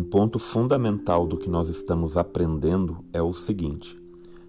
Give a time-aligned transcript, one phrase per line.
[0.00, 4.00] ponto fundamental do que nós estamos aprendendo é o seguinte: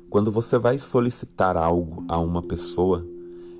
[0.09, 3.03] quando você vai solicitar algo a uma pessoa,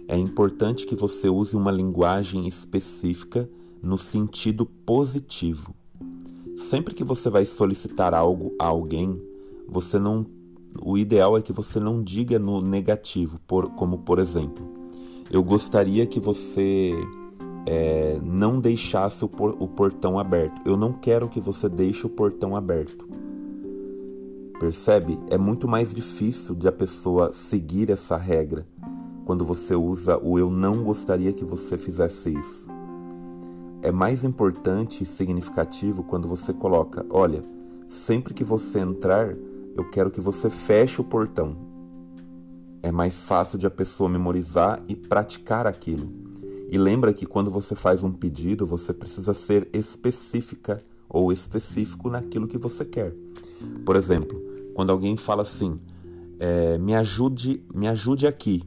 [0.07, 3.49] é importante que você use uma linguagem específica
[3.81, 5.73] no sentido positivo.
[6.69, 9.19] Sempre que você vai solicitar algo a alguém,
[9.67, 10.25] você não
[10.81, 14.65] o ideal é que você não diga no negativo, por, como por exemplo,
[15.29, 16.93] eu gostaria que você
[17.65, 20.61] é, não deixasse o, por, o portão aberto.
[20.65, 23.07] Eu não quero que você deixe o portão aberto.
[24.59, 25.19] Percebe?
[25.29, 28.65] É muito mais difícil de a pessoa seguir essa regra
[29.25, 32.67] quando você usa o eu não gostaria que você fizesse isso.
[33.81, 37.41] É mais importante e significativo quando você coloca: olha,
[37.87, 39.35] sempre que você entrar,
[39.75, 41.57] eu quero que você feche o portão.
[42.81, 46.22] É mais fácil de a pessoa memorizar e praticar aquilo.
[46.73, 52.47] E lembra que quando você faz um pedido, você precisa ser específica ou específico naquilo
[52.47, 53.13] que você quer.
[53.85, 54.41] Por exemplo,
[54.73, 55.79] quando alguém fala assim,
[56.39, 58.63] é, me ajude, me ajude aqui.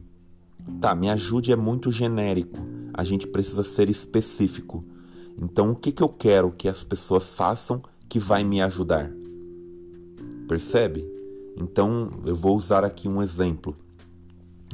[0.79, 2.57] Tá, me ajude é muito genérico.
[2.93, 4.85] A gente precisa ser específico.
[5.37, 9.11] Então, o que, que eu quero que as pessoas façam que vai me ajudar?
[10.47, 11.05] Percebe?
[11.57, 13.75] Então, eu vou usar aqui um exemplo.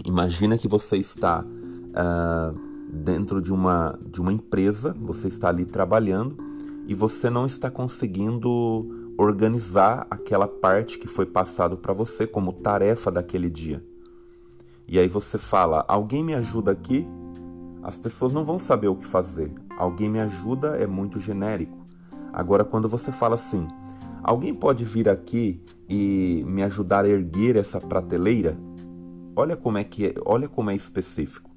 [0.05, 6.38] Imagina que você está uh, dentro de uma, de uma empresa, você está ali trabalhando
[6.86, 13.11] e você não está conseguindo organizar aquela parte que foi passado para você como tarefa
[13.11, 13.83] daquele dia.
[14.88, 17.08] E aí você fala: "Alguém me ajuda aqui?"
[17.81, 19.52] As pessoas não vão saber o que fazer.
[19.78, 21.78] Alguém me ajuda é muito genérico.
[22.31, 23.67] Agora quando você fala assim:
[24.22, 28.57] "Alguém pode vir aqui e me ajudar a erguer essa prateleira?"
[29.35, 31.50] Olha como é que é, olha como é específico,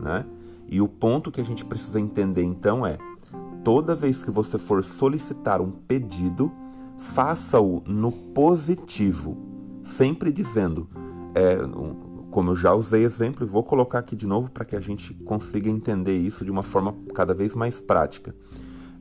[0.00, 0.24] né?
[0.68, 2.98] E o ponto que a gente precisa entender então é:
[3.64, 6.52] toda vez que você for solicitar um pedido,
[6.98, 9.36] faça-o no positivo,
[9.82, 10.88] sempre dizendo,
[11.34, 11.56] é,
[12.30, 15.14] como eu já usei exemplo e vou colocar aqui de novo para que a gente
[15.14, 18.34] consiga entender isso de uma forma cada vez mais prática.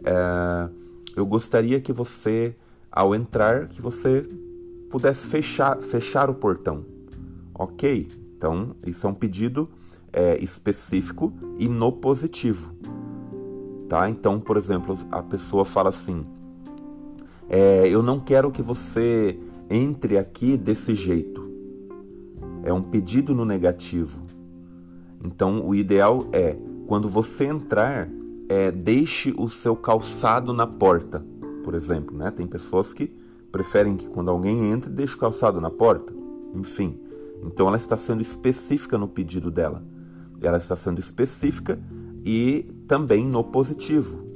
[0.04, 0.70] É,
[1.16, 2.56] eu gostaria que você,
[2.92, 4.28] ao entrar, que você
[4.90, 6.86] pudesse fechar, fechar o portão,
[7.54, 8.08] ok?
[8.38, 9.70] Então, isso é um pedido
[10.18, 12.74] é, específico e no positivo.
[13.88, 14.10] Tá?
[14.10, 16.26] Então, por exemplo, a pessoa fala assim:
[17.48, 19.40] é, Eu não quero que você
[19.70, 21.46] entre aqui desse jeito.
[22.64, 24.22] É um pedido no negativo.
[25.24, 26.58] Então, o ideal é,
[26.88, 28.10] quando você entrar,
[28.50, 31.24] é, deixe o seu calçado na porta,
[31.64, 32.18] por exemplo.
[32.18, 32.32] Né?
[32.32, 33.12] Tem pessoas que
[33.52, 36.12] preferem que quando alguém entre, deixe o calçado na porta.
[36.56, 37.00] Enfim,
[37.44, 39.84] então ela está sendo específica no pedido dela
[40.42, 41.80] ela está sendo específica
[42.24, 44.27] e também no positivo.